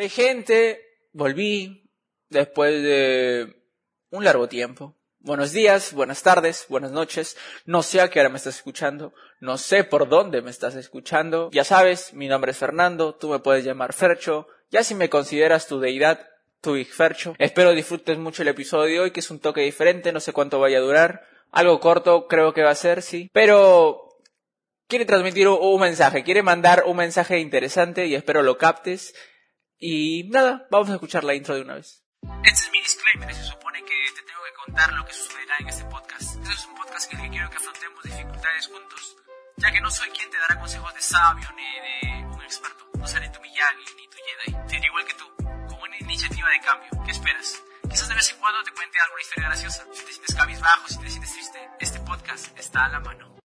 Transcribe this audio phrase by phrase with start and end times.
[0.00, 0.80] Hey gente,
[1.12, 1.90] volví
[2.28, 3.64] después de
[4.10, 4.94] un largo tiempo.
[5.18, 7.36] Buenos días, buenas tardes, buenas noches.
[7.66, 11.50] No sé a qué hora me estás escuchando, no sé por dónde me estás escuchando.
[11.50, 14.46] Ya sabes, mi nombre es Fernando, tú me puedes llamar Fercho.
[14.70, 16.28] Ya si me consideras tu deidad,
[16.60, 17.34] tu Fercho.
[17.36, 20.60] Espero disfrutes mucho el episodio de hoy, que es un toque diferente, no sé cuánto
[20.60, 21.26] vaya a durar.
[21.50, 23.30] Algo corto creo que va a ser, sí.
[23.32, 24.20] Pero
[24.86, 29.12] quiere transmitir un mensaje, quiere mandar un mensaje interesante y espero lo captes.
[29.80, 32.02] Y nada, vamos a escuchar la intro de una vez.
[32.42, 35.68] Este es mi disclaimer, se supone que te tengo que contar lo que sucederá en
[35.68, 36.36] este podcast.
[36.42, 39.16] Este es un podcast en el que quiero que afrontemos dificultades juntos,
[39.56, 42.90] ya que no soy quien te dará consejos de sabio ni de un experto.
[42.98, 44.68] No seré tu Miyagi ni tu Jedi.
[44.68, 45.24] Seré igual que tú,
[45.68, 46.90] con una iniciativa de cambio.
[47.04, 47.62] ¿Qué esperas?
[47.88, 49.86] Quizás de vez en cuando te cuente alguna historia graciosa.
[49.92, 53.38] Si te sientes cabizbajo, si te sientes triste, este podcast está a la mano.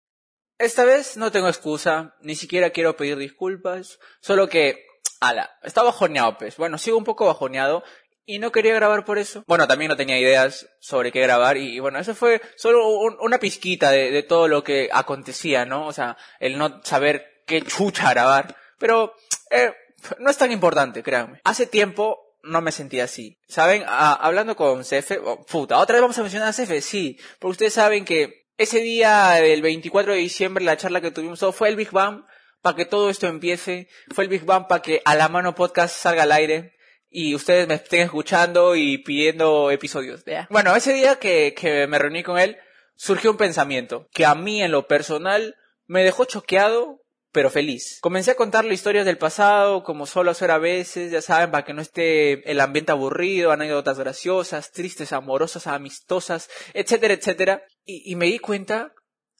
[0.58, 4.88] Esta vez no tengo excusa, ni siquiera quiero pedir disculpas, solo que
[5.27, 6.58] ala, estaba bajoneado, pues.
[6.58, 7.84] Bueno, sigo un poco bajoneado
[8.26, 9.44] y no quería grabar por eso.
[9.48, 12.88] Bueno, también no tenía ideas sobre qué grabar y, bueno, eso fue solo
[13.22, 15.88] una pizquita de, todo lo que acontecía, ¿no?
[15.88, 18.56] O sea, el no saber qué chucha grabar.
[18.80, 19.14] Pero
[19.52, 19.73] eh,
[20.20, 21.42] no es tan importante, créanme.
[21.44, 23.38] Hace tiempo no me sentía así.
[23.47, 23.84] ¿Saben?
[23.88, 27.73] hablando con Cefe, oh, puta, otra vez vamos a mencionar a Cefe, sí, porque ustedes
[27.73, 31.92] saben que ese día del 24 de diciembre la charla que tuvimos fue el Big
[31.92, 32.23] Bang
[32.64, 33.89] para que todo esto empiece.
[34.11, 36.73] Fue el Big Bang para que a la mano podcast salga al aire
[37.09, 40.23] y ustedes me estén escuchando y pidiendo episodios.
[40.50, 42.58] Bueno, ese día que, que me reuní con él,
[42.95, 47.02] surgió un pensamiento que a mí en lo personal me dejó choqueado
[47.34, 47.97] pero feliz.
[48.00, 51.73] Comencé a contarle historias del pasado, como solo hacer a veces, ya saben, para que
[51.73, 57.64] no esté el ambiente aburrido, anécdotas graciosas, tristes, amorosas, amistosas, etcétera, etcétera.
[57.86, 58.94] Y, y me di cuenta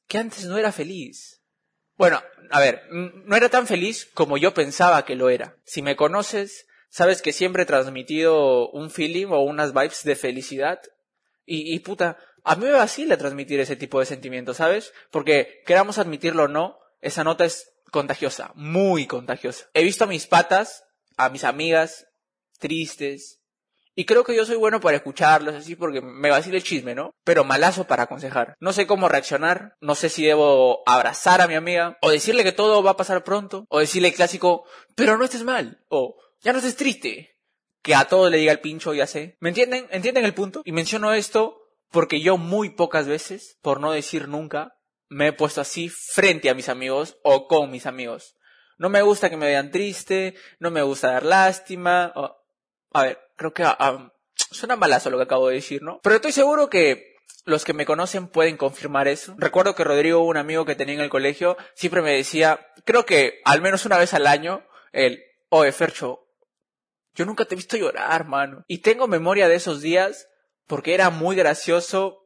[0.08, 1.43] que antes no era feliz.
[1.98, 5.58] Bueno, a ver, no era tan feliz como yo pensaba que lo era.
[5.66, 10.80] Si me conoces, sabes que siempre he transmitido un feeling o unas vibes de felicidad.
[11.46, 14.94] Y, y puta, a mí me vacila transmitir ese tipo de sentimientos, ¿sabes?
[15.12, 19.70] Porque, queramos admitirlo o no, esa nota es contagiosa, muy contagiosa.
[19.74, 20.84] He visto a mis patas,
[21.16, 22.08] a mis amigas,
[22.60, 23.43] tristes,
[23.96, 27.12] y creo que yo soy bueno para escucharlos así porque me vacila el chisme, ¿no?
[27.24, 28.56] Pero malazo para aconsejar.
[28.60, 32.52] No sé cómo reaccionar, no sé si debo abrazar a mi amiga, o decirle que
[32.52, 34.66] todo va a pasar pronto, o decirle el clásico,
[34.96, 37.38] pero no estés mal, o ya no estés triste.
[37.82, 39.36] Que a todo le diga el pincho, ya sé.
[39.42, 39.88] ¿Me entienden?
[39.92, 40.62] ¿Entienden el punto?
[40.64, 44.74] Y menciono esto porque yo muy pocas veces, por no decir nunca,
[45.10, 48.36] me he puesto así frente a mis amigos o con mis amigos.
[48.78, 52.12] No me gusta que me vean triste, no me gusta dar lástima.
[52.94, 54.10] A ver, creo que um,
[54.52, 56.00] suena malazo lo que acabo de decir, ¿no?
[56.04, 57.16] Pero estoy seguro que
[57.46, 59.36] los que me conocen pueden confirmar eso.
[59.38, 63.42] Recuerdo que Rodrigo, un amigo que tenía en el colegio, siempre me decía, creo que
[63.44, 66.28] al menos una vez al año, el, oye, Fercho,
[67.16, 68.64] yo nunca te he visto llorar, mano.
[68.68, 70.28] Y tengo memoria de esos días
[70.68, 72.24] porque era muy gracioso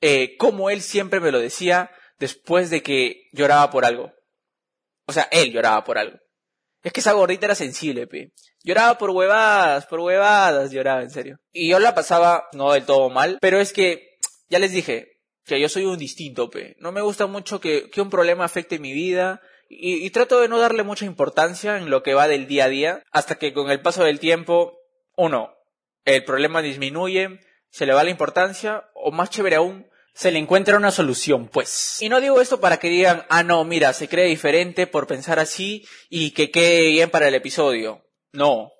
[0.00, 4.12] eh, como él siempre me lo decía después de que lloraba por algo.
[5.06, 6.18] O sea, él lloraba por algo.
[6.88, 8.32] Es que esa gordita era sensible, pe.
[8.64, 11.38] Lloraba por huevadas, por huevadas, lloraba, en serio.
[11.52, 14.16] Y yo la pasaba no del todo mal, pero es que,
[14.48, 16.76] ya les dije, que yo soy un distinto, pe.
[16.78, 20.58] No me gusta mucho que, un problema afecte mi vida, y, y, trato de no
[20.58, 23.82] darle mucha importancia en lo que va del día a día, hasta que con el
[23.82, 24.78] paso del tiempo,
[25.14, 25.52] uno,
[26.06, 27.38] el problema disminuye,
[27.68, 32.02] se le va la importancia, o más chévere aún, se le encuentra una solución, pues.
[32.02, 35.38] Y no digo esto para que digan, ah, no, mira, se cree diferente por pensar
[35.38, 38.04] así y que quede bien para el episodio.
[38.32, 38.72] No.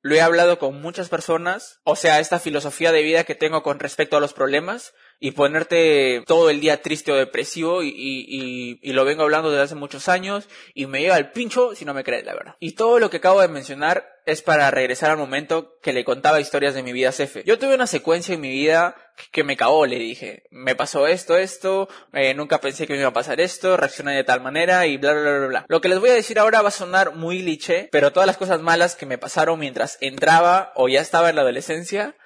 [0.00, 3.78] Lo he hablado con muchas personas, o sea, esta filosofía de vida que tengo con
[3.78, 8.92] respecto a los problemas, y ponerte todo el día triste o depresivo y, y, y,
[8.94, 12.04] lo vengo hablando desde hace muchos años y me lleva al pincho si no me
[12.04, 12.56] crees, la verdad.
[12.58, 16.40] Y todo lo que acabo de mencionar es para regresar al momento que le contaba
[16.40, 17.42] historias de mi vida a Cefe.
[17.44, 18.96] Yo tuve una secuencia en mi vida
[19.30, 20.44] que me cagó, le dije.
[20.50, 24.24] Me pasó esto, esto, eh, nunca pensé que me iba a pasar esto, reaccioné de
[24.24, 25.66] tal manera y bla, bla, bla, bla.
[25.68, 28.38] Lo que les voy a decir ahora va a sonar muy liche, pero todas las
[28.38, 32.16] cosas malas que me pasaron mientras entraba o ya estaba en la adolescencia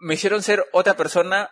[0.00, 1.50] me hicieron ser otra persona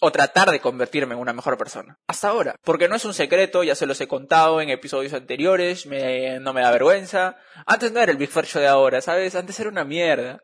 [0.00, 1.98] o tratar de convertirme en una mejor persona.
[2.06, 2.56] Hasta ahora.
[2.64, 6.52] Porque no es un secreto, ya se los he contado en episodios anteriores, me, no
[6.52, 7.36] me da vergüenza.
[7.66, 9.34] Antes no era el Big de ahora, ¿sabes?
[9.34, 10.40] Antes era una mierda.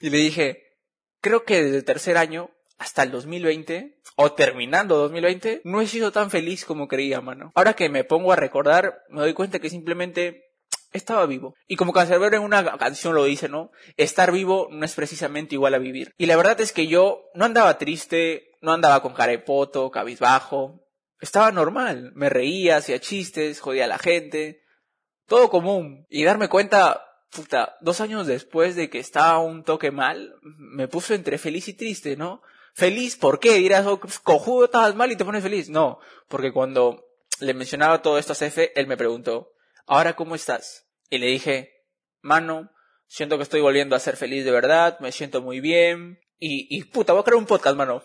[0.00, 0.62] Y le dije,
[1.20, 6.10] creo que desde el tercer año hasta el 2020, o terminando 2020, no he sido
[6.10, 7.52] tan feliz como creía, mano.
[7.54, 10.51] Ahora que me pongo a recordar, me doy cuenta que simplemente
[10.92, 11.54] estaba vivo.
[11.66, 13.70] Y como Cancerbero en una canción lo dice, ¿no?
[13.96, 16.12] Estar vivo no es precisamente igual a vivir.
[16.18, 20.84] Y la verdad es que yo no andaba triste, no andaba con carepoto, cabizbajo.
[21.20, 22.12] Estaba normal.
[22.14, 24.62] Me reía, hacía chistes, jodía a la gente.
[25.26, 26.06] Todo común.
[26.08, 27.02] Y darme cuenta
[27.32, 31.74] puta, dos años después de que estaba un toque mal, me puso entre feliz y
[31.74, 32.42] triste, ¿no?
[32.74, 33.54] Feliz, ¿por qué?
[33.54, 35.68] Dirás, oh, cojudo, estabas mal y te pones feliz.
[35.68, 35.98] No,
[36.28, 37.04] porque cuando
[37.40, 39.52] le mencionaba todo esto a Cefe, él me preguntó,
[39.86, 40.81] ¿ahora cómo estás?
[41.12, 41.84] Y le dije,
[42.22, 42.70] mano,
[43.06, 46.18] siento que estoy volviendo a ser feliz de verdad, me siento muy bien.
[46.38, 48.02] Y, y puta, voy a crear un podcast, mano.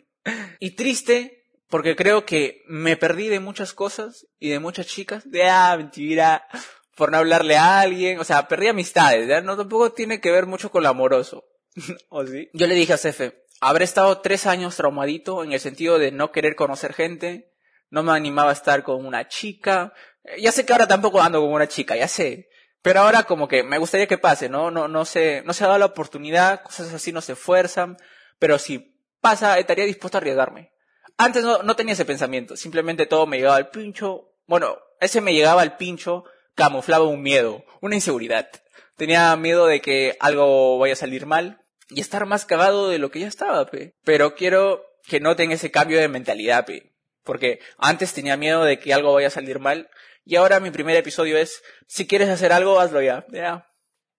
[0.58, 5.30] y triste, porque creo que me perdí de muchas cosas y de muchas chicas.
[5.30, 6.48] De, ah, mentira
[6.96, 9.42] por no hablarle a alguien, o sea, perdí amistades, ¿ya?
[9.42, 11.44] No tampoco tiene que ver mucho con lo amoroso.
[12.08, 12.48] ¿O sí?
[12.54, 16.32] Yo le dije a Cefe, habré estado tres años traumadito en el sentido de no
[16.32, 17.52] querer conocer gente,
[17.90, 19.92] no me animaba a estar con una chica,
[20.38, 22.48] ya sé que ahora tampoco ando con una chica, ya sé,
[22.82, 24.70] pero ahora como que me gustaría que pase, ¿no?
[24.70, 27.96] No, no sé, no se ha dado la oportunidad, cosas así no se esfuerzan,
[28.38, 30.72] pero si pasa, estaría dispuesto a arriesgarme.
[31.16, 35.34] Antes no, no tenía ese pensamiento, simplemente todo me llegaba al pincho, bueno, ese me
[35.34, 36.24] llegaba al pincho
[36.58, 38.50] camuflaba un miedo, una inseguridad.
[38.96, 43.10] Tenía miedo de que algo vaya a salir mal y estar más cagado de lo
[43.10, 43.94] que ya estaba, pe.
[44.04, 46.92] Pero quiero que noten ese cambio de mentalidad, pe.
[47.28, 49.90] Porque antes tenía miedo de que algo vaya a salir mal
[50.24, 53.26] y ahora mi primer episodio es, si quieres hacer algo, hazlo ya.
[53.30, 53.68] ya.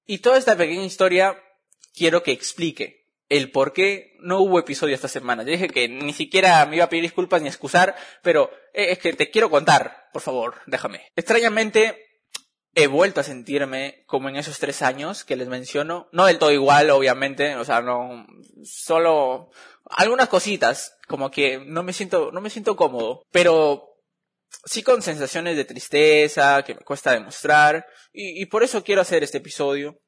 [0.06, 1.42] Y toda esta pequeña historia
[1.96, 5.42] quiero que explique el por qué no hubo episodio esta semana.
[5.42, 9.00] Yo dije que ni siquiera me iba a pedir disculpas ni excusar, pero eh, es
[9.00, 11.08] que te quiero contar, por favor, déjame.
[11.16, 12.22] Extrañamente,
[12.76, 16.10] he vuelto a sentirme como en esos tres años que les menciono.
[16.12, 18.28] No del todo igual, obviamente, o sea, no,
[18.64, 19.50] solo
[19.90, 23.96] algunas cositas, como que no me siento, no me siento cómodo, pero
[24.66, 27.84] sí con sensaciones de tristeza que me cuesta demostrar,
[28.14, 30.00] y, por eso quiero hacer este episodio.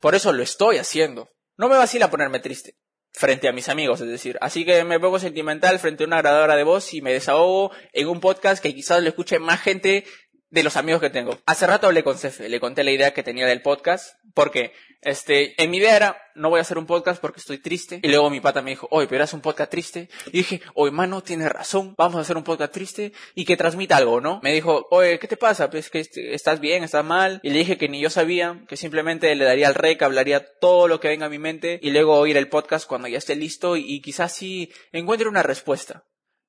[0.00, 1.28] Por eso lo estoy haciendo.
[1.56, 2.74] No me vacila ponerme triste
[3.12, 6.56] frente a mis amigos, es decir, así que me pongo sentimental frente a una grabadora
[6.56, 10.04] de voz y me desahogo en un podcast que quizás lo escuche más gente
[10.52, 11.38] de los amigos que tengo.
[11.46, 15.60] Hace rato hablé con Cefe, le conté la idea que tenía del podcast, porque, este,
[15.60, 18.00] en mi idea era, no voy a hacer un podcast porque estoy triste.
[18.02, 20.10] Y luego mi pata me dijo, oye, pero eres un podcast triste.
[20.26, 23.96] Y dije, oye, mano, tienes razón, vamos a hacer un podcast triste y que transmita
[23.96, 24.40] algo, ¿no?
[24.42, 25.70] Me dijo, oye, ¿qué te pasa?
[25.70, 27.40] Pues que estás bien, estás mal.
[27.42, 30.86] Y le dije que ni yo sabía, que simplemente le daría al rec, hablaría todo
[30.86, 33.78] lo que venga a mi mente y luego oír el podcast cuando ya esté listo
[33.78, 36.04] y, y quizás sí encuentre una respuesta.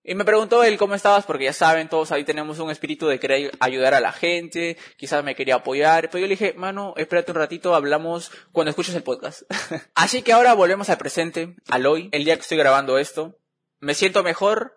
[0.05, 3.19] Y me preguntó él cómo estabas, porque ya saben, todos ahí tenemos un espíritu de
[3.19, 7.31] querer ayudar a la gente, quizás me quería apoyar, pero yo le dije, mano, espérate
[7.31, 9.43] un ratito, hablamos cuando escuches el podcast.
[9.95, 13.39] Así que ahora volvemos al presente, al hoy, el día que estoy grabando esto.
[13.79, 14.75] Me siento mejor.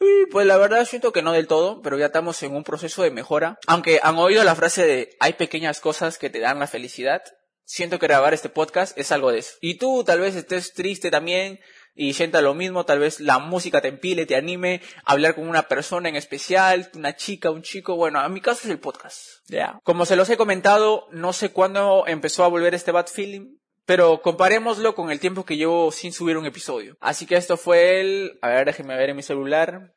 [0.00, 3.02] Y pues la verdad siento que no del todo, pero ya estamos en un proceso
[3.02, 3.58] de mejora.
[3.66, 7.22] Aunque han oído la frase de hay pequeñas cosas que te dan la felicidad,
[7.68, 9.54] siento que grabar este podcast es algo de eso.
[9.60, 11.60] Y tú tal vez estés triste también,
[11.98, 15.48] y sienta lo mismo, tal vez la música te empile, te anime a hablar con
[15.48, 19.18] una persona en especial, una chica, un chico, bueno, en mi caso es el podcast.
[19.48, 19.80] Ya.
[19.82, 24.22] Como se los he comentado, no sé cuándo empezó a volver este bad feeling, pero
[24.22, 26.96] comparémoslo con el tiempo que llevo sin subir un episodio.
[27.00, 29.92] Así que esto fue el, a ver, déjenme ver en mi celular.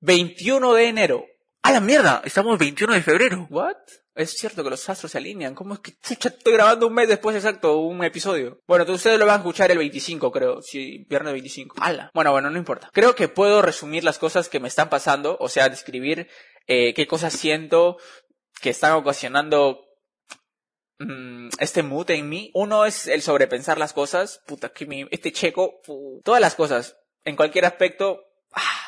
[0.00, 1.24] 21 de enero.
[1.62, 2.20] ¡A la mierda!
[2.26, 3.46] Estamos 21 de febrero.
[3.48, 3.76] ¿What?
[4.16, 5.54] Es cierto que los astros se alinean.
[5.54, 8.62] ¿Cómo es que estoy grabando un mes después exacto un episodio?
[8.66, 10.62] Bueno, ustedes lo van a escuchar el 25, creo.
[10.62, 11.76] Sí, viernes 25.
[11.78, 12.10] ¡Hala!
[12.14, 12.88] Bueno, bueno, no importa.
[12.94, 16.30] Creo que puedo resumir las cosas que me están pasando, o sea, describir
[16.66, 17.98] eh, qué cosas siento
[18.62, 19.84] que están ocasionando
[20.98, 22.50] mm, este mood en mí.
[22.54, 24.40] Uno es el sobrepensar las cosas.
[24.46, 25.82] Puta, que mi, este checo,
[26.24, 28.85] todas las cosas, en cualquier aspecto, ah,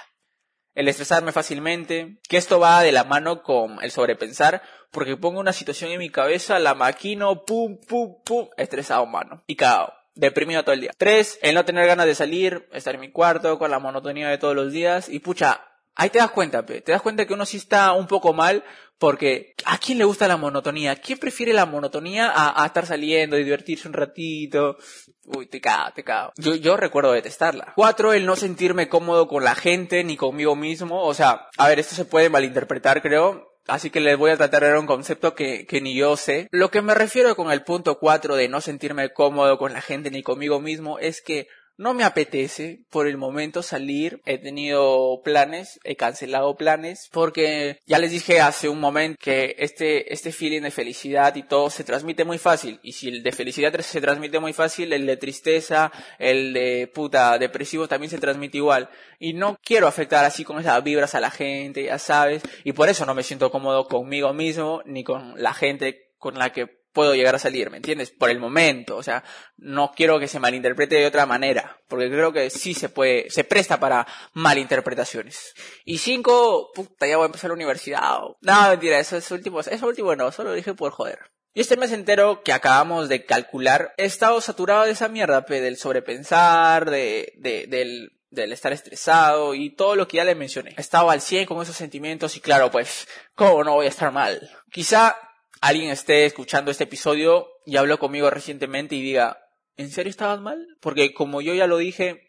[0.79, 5.53] el estresarme fácilmente, que esto va de la mano con el sobrepensar, porque pongo una
[5.53, 9.93] situación en mi cabeza, la maquino, pum, pum, pum, estresado, mano, y cagado.
[10.15, 10.93] Deprimido todo el día.
[10.97, 14.39] Tres, el no tener ganas de salir, estar en mi cuarto con la monotonía de
[14.39, 15.09] todos los días.
[15.09, 15.65] Y pucha,
[15.97, 16.81] ahí te das cuenta, pe.
[16.81, 18.63] Te das cuenta que uno sí está un poco mal
[18.99, 20.97] porque ¿a quién le gusta la monotonía?
[20.97, 24.77] ¿Quién prefiere la monotonía a, estar saliendo y divertirse un ratito?
[25.25, 26.33] Uy, te cago, te cago.
[26.37, 27.73] Yo, yo recuerdo detestarla.
[27.77, 31.05] Cuatro, el no sentirme cómodo con la gente ni conmigo mismo.
[31.05, 33.55] O sea, a ver, esto se puede malinterpretar, creo.
[33.69, 36.49] Así que les voy a tratar de un concepto que, que ni yo sé.
[36.51, 40.11] Lo que me refiero con el punto cuatro de no sentirme cómodo con la gente
[40.11, 41.49] ni conmigo mismo es que
[41.79, 44.21] no me apetece por el momento salir.
[44.27, 50.13] He tenido planes, he cancelado planes, porque ya les dije hace un momento que este,
[50.13, 52.81] este feeling de felicidad y todo se transmite muy fácil.
[52.83, 57.39] Y si el de felicidad se transmite muy fácil, el de tristeza, el de puta
[57.39, 58.91] depresivo también se transmite igual.
[59.21, 62.43] Y no quiero afectar así con esas vibras a la gente, ya sabes.
[62.65, 66.51] Y por eso no me siento cómodo conmigo mismo, ni con la gente con la
[66.51, 68.11] que puedo llegar a salir, ¿me entiendes?
[68.11, 69.25] Por el momento, o sea,
[69.57, 73.45] no quiero que se malinterprete de otra manera, porque creo que sí se puede, se
[73.45, 75.55] presta para malinterpretaciones.
[75.85, 78.19] Y cinco, puta, ya voy a empezar la universidad.
[78.41, 81.19] No, mentira, eso es último, eso último no, solo lo dije por joder.
[81.55, 85.61] Y este mes entero que acabamos de calcular, he estado saturado de esa mierda, pe,
[85.61, 90.75] del sobrepensar, de, de, del, del estar estresado y todo lo que ya le mencioné.
[90.77, 94.13] He estado al 100 con esos sentimientos y claro, pues, ¿cómo no voy a estar
[94.13, 94.51] mal?
[94.71, 95.17] Quizá
[95.61, 99.39] alguien esté escuchando este episodio y habló conmigo recientemente y diga,
[99.77, 100.67] ¿en serio estabas mal?
[100.81, 102.23] Porque como yo ya lo dije,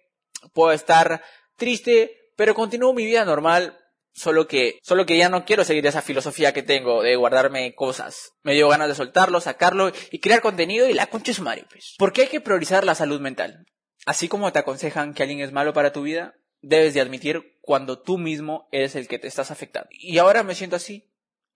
[0.54, 1.24] puedo estar
[1.56, 3.78] triste, pero continúo mi vida normal,
[4.14, 8.32] solo que, solo que ya no quiero seguir esa filosofía que tengo de guardarme cosas.
[8.44, 11.96] Me dio ganas de soltarlo, sacarlo y crear contenido y la concha es Mario, pues.
[11.98, 13.66] ¿Por qué hay que priorizar la salud mental?
[14.06, 18.02] Así como te aconsejan que alguien es malo para tu vida, debes de admitir cuando
[18.02, 19.90] tú mismo eres el que te estás afectando.
[19.92, 21.09] Y ahora me siento así.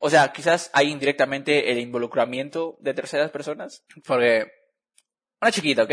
[0.06, 3.86] O sea, quizás hay indirectamente el involucramiento de terceras personas.
[4.06, 4.52] Porque,
[5.42, 5.92] una chiquita, ¿ok?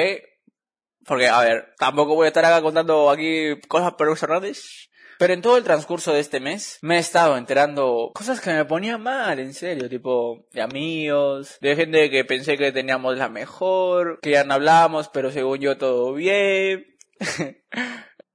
[1.06, 4.90] Porque, a ver, tampoco voy a estar acá contando aquí cosas personales.
[5.16, 8.64] Pero en todo el transcurso de este mes me he estado enterando cosas que me
[8.64, 14.18] ponían mal, en serio, tipo de amigos, de gente que pensé que teníamos la mejor,
[14.22, 16.84] que ya no hablamos, pero según yo todo bien.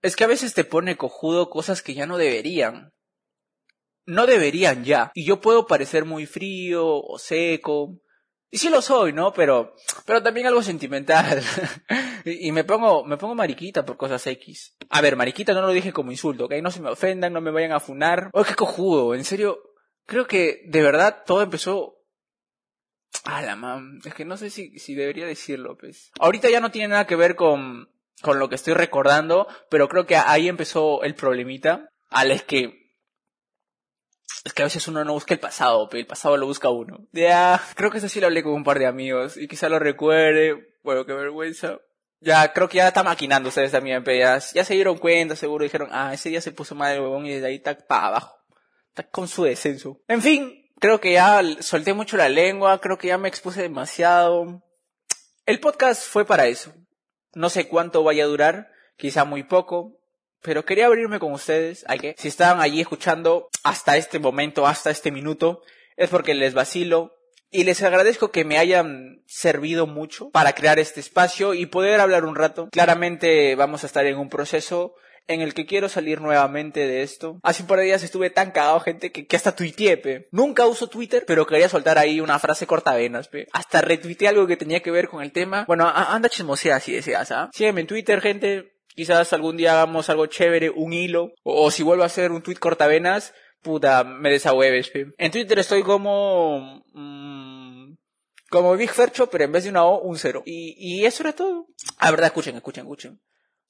[0.02, 2.95] es que a veces te pone cojudo cosas que ya no deberían
[4.06, 5.12] no deberían ya.
[5.14, 8.00] Y yo puedo parecer muy frío o seco.
[8.52, 9.34] Y sí lo soy, ¿no?
[9.34, 11.44] Pero, pero también algo sentimental.
[12.26, 14.76] y, me pongo, me pongo mariquita por cosas X.
[14.90, 16.54] A ver, mariquita no lo dije como insulto, ¿ok?
[16.62, 18.30] No se me ofendan, no me vayan a funar.
[18.34, 19.58] Oh, qué cojudo, en serio.
[20.06, 21.96] Creo que de verdad todo empezó.
[23.24, 24.00] Ah, la mam.
[24.06, 26.12] Es que no sé si, si debería decirlo, pues.
[26.20, 27.90] Ahorita ya no tiene nada que ver con,
[28.22, 31.90] con lo que estoy recordando, pero creo que ahí empezó el problemita.
[32.10, 32.85] Al es que
[34.46, 37.08] es que a veces uno no busca el pasado, pero el pasado lo busca uno.
[37.12, 39.80] Ya, creo que eso sí lo hablé con un par de amigos y quizá lo
[39.80, 40.78] recuerde.
[40.84, 41.80] Bueno, qué vergüenza.
[42.22, 45.90] Ya, creo que ya está maquinando ustedes también, pero ya, se dieron cuenta, seguro dijeron,
[45.92, 48.38] ah, ese día se puso mal el huevón y desde ahí está para abajo.
[48.90, 50.00] Está con su descenso.
[50.08, 54.64] En fin, creo que ya solté mucho la lengua, creo que ya me expuse demasiado.
[55.48, 56.72] El podcast fue para eso.
[57.34, 60.00] No sé cuánto vaya a durar, quizá muy poco,
[60.46, 61.84] pero quería abrirme con ustedes.
[61.88, 65.62] Hay que, si estaban allí escuchando hasta este momento, hasta este minuto,
[65.98, 67.18] es porque les vacilo
[67.50, 72.26] y les agradezco que me hayan servido mucho para crear este espacio y poder hablar
[72.26, 72.70] un rato.
[72.72, 74.94] Claramente vamos a estar en un proceso
[75.28, 77.40] en el que quiero salir nuevamente de esto.
[77.42, 80.28] Hace un par de estuve tan cagado, gente, que, que hasta tuiteé, pe.
[80.32, 83.48] Nunca uso Twitter, pero quería soltar ahí una frase cortavenas, pe.
[83.52, 85.66] Hasta retuiteé algo que tenía que ver con el tema.
[85.66, 87.50] Bueno, anda chismosea si deseas, ¿ah?
[87.54, 88.75] Sígueme en Twitter, gente.
[88.96, 92.56] Quizás algún día hagamos algo chévere, un hilo, o, si vuelvo a hacer un tweet
[92.56, 94.92] cortavenas, puta, me desahueves.
[95.18, 96.84] En Twitter estoy como...
[96.94, 97.96] Mm,
[98.50, 100.44] como Big Fercho, pero en vez de una O, un cero.
[100.46, 101.68] Y, y eso era todo.
[101.98, 103.22] Ah, verdad, escuchen, escuchen, escuchen.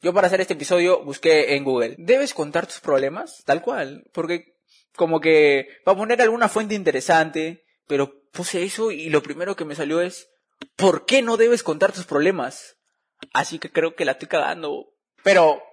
[0.02, 1.96] Yo para hacer este episodio busqué en Google.
[1.98, 3.42] ¿Debes contar tus problemas?
[3.46, 4.04] Tal cual.
[4.14, 4.56] Porque
[4.96, 9.66] como que va a poner alguna fuente interesante, pero puse eso y lo primero que
[9.66, 10.28] me salió es
[10.76, 12.78] ¿por qué no debes contar tus problemas?
[13.34, 14.94] Así que creo que la estoy cagando
[15.26, 15.64] pero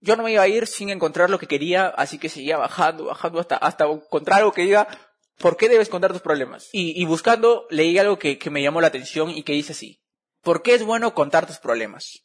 [0.00, 3.04] yo no me iba a ir sin encontrar lo que quería, así que seguía bajando,
[3.04, 4.88] bajando hasta, hasta encontrar algo que diga,
[5.36, 6.70] ¿por qué debes contar tus problemas?
[6.72, 10.02] Y, y buscando, leí algo que, que me llamó la atención y que dice así.
[10.40, 12.24] ¿Por qué es bueno contar tus problemas?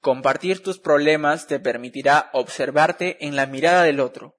[0.00, 4.34] Compartir tus problemas te permitirá observarte en la mirada del otro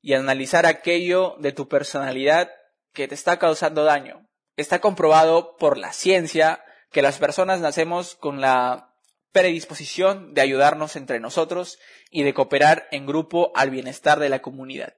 [0.00, 2.52] y analizar aquello de tu personalidad
[2.92, 4.28] que te está causando daño.
[4.56, 8.93] Está comprobado por la ciencia que las personas nacemos con la
[9.34, 14.94] predisposición de ayudarnos entre nosotros y de cooperar en grupo al bienestar de la comunidad.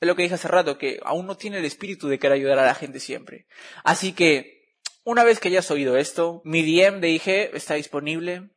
[0.00, 2.60] Es lo que dije hace rato, que aún no tiene el espíritu de querer ayudar
[2.60, 3.46] a la gente siempre.
[3.82, 8.50] Así que, una vez que hayas oído esto, mi DM de IG está disponible.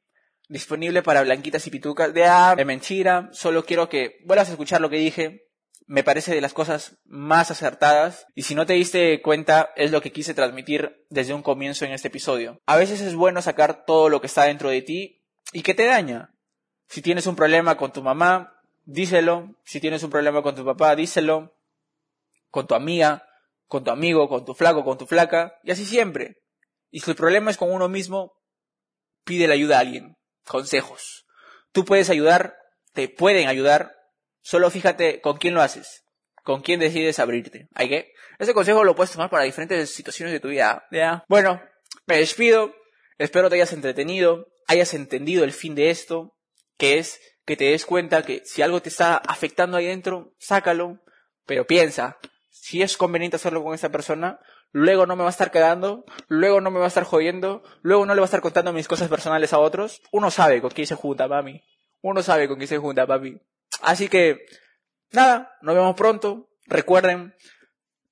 [0.50, 2.13] Disponible para blanquitas y pitucas.
[2.13, 3.29] De, ah, de mentira.
[3.33, 5.47] Solo quiero que vuelvas a escuchar lo que dije
[5.88, 10.01] me parece de las cosas más acertadas y si no te diste cuenta es lo
[10.01, 12.62] que quise transmitir desde un comienzo en este episodio.
[12.65, 15.86] A veces es bueno sacar todo lo que está dentro de ti y que te
[15.86, 16.34] daña.
[16.89, 19.56] Si tienes un problema con tu mamá, díselo.
[19.63, 21.56] Si tienes un problema con tu papá, díselo.
[22.50, 23.25] Con tu amiga,
[23.67, 26.41] con tu amigo, con tu flaco, con tu flaca y así siempre.
[26.91, 28.34] Y si el problema es con uno mismo,
[29.24, 30.17] pide la ayuda a alguien.
[30.46, 31.25] Consejos.
[31.72, 32.58] Tú puedes ayudar,
[32.94, 33.97] te pueden ayudar
[34.48, 36.06] Solo fíjate con quién lo haces,
[36.42, 37.68] con quién decides abrirte.
[37.75, 38.13] ¿Hay que?
[38.39, 40.86] Ese consejo lo puedes tomar para diferentes situaciones de tu vida.
[40.89, 41.25] ¿ya?
[41.27, 41.62] Bueno,
[42.06, 42.74] me despido.
[43.18, 46.38] Espero te hayas entretenido, hayas entendido el fin de esto,
[46.77, 51.04] que es que te des cuenta que si algo te está afectando ahí dentro, sácalo,
[51.46, 52.18] pero piensa,
[52.50, 54.39] si es conveniente hacerlo con esa persona,
[54.72, 58.06] luego no me va a estar quedando, luego no me va a estar jodiendo, luego
[58.06, 60.01] no le va a estar contando mis cosas personales a otros.
[60.13, 61.62] Uno sabe con quién se junta, mami.
[62.01, 63.42] Uno sabe con quién se junta, papi.
[63.81, 64.46] Así que,
[65.12, 66.50] nada, nos vemos pronto.
[66.65, 67.34] Recuerden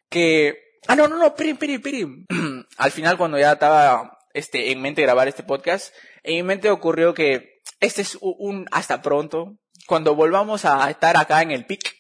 [0.10, 0.60] que...
[0.88, 2.26] Ah, no, no, no, pirim, pirim, pirim.
[2.78, 5.94] Al final, cuando ya estaba este, en mente grabar este podcast,
[6.24, 9.58] en mi mente ocurrió que este es un hasta pronto.
[9.88, 11.96] Cuando volvamos a estar acá en el pic,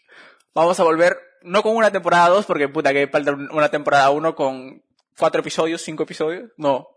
[0.53, 4.35] vamos a volver, no con una temporada 2, porque puta que falta una temporada 1
[4.35, 4.83] con
[5.17, 6.51] cuatro episodios, cinco episodios.
[6.57, 6.87] No.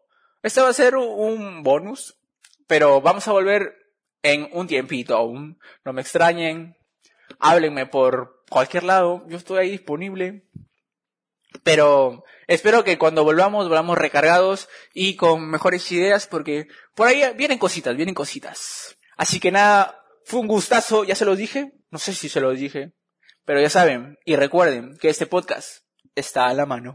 [0.42, 2.18] Este va a ser un bonus,
[2.66, 3.74] pero vamos a volver
[4.22, 5.58] en un tiempito aún.
[5.84, 6.76] No me extrañen.
[7.38, 9.24] Háblenme por cualquier lado.
[9.28, 10.48] Yo estoy ahí disponible.
[11.62, 17.58] Pero espero que cuando volvamos, volvamos recargados y con mejores ideas porque por ahí vienen
[17.58, 18.98] cositas, vienen cositas.
[19.16, 21.72] Así que nada, fue un gustazo, ya se los dije.
[21.90, 22.92] No sé si se los dije.
[23.44, 25.84] Pero ya saben, y recuerden que este podcast
[26.14, 26.94] está a la mano.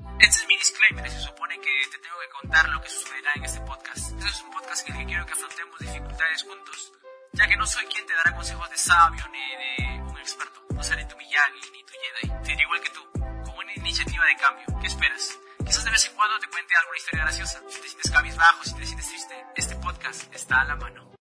[7.34, 10.62] Ya que no soy quien te dará consejos de sabio ni de un experto.
[10.74, 12.46] No seré tu Miyagi ni tu Jedi.
[12.46, 14.66] Seré igual que tú, con una iniciativa de cambio.
[14.80, 15.40] ¿Qué esperas?
[15.66, 17.62] Quizás de vez en cuando te cuente alguna historia graciosa.
[17.70, 21.13] Si te sientes cabizbajo, si te sientes triste, este podcast está a la mano.